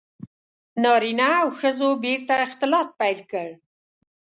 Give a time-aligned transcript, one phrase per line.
[0.83, 3.47] •نارینه او ښځو بېرته اختلاط پیل کړ.